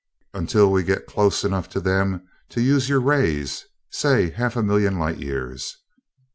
"Until 0.33 0.71
we 0.71 0.81
get 0.81 1.05
close 1.05 1.43
enough 1.43 1.69
to 1.69 1.79
them 1.79 2.27
to 2.49 2.59
use 2.59 2.89
your 2.89 2.99
rays 2.99 3.67
say 3.91 4.31
half 4.31 4.55
a 4.55 4.63
million 4.63 4.97
light 4.97 5.19
years." 5.19 5.77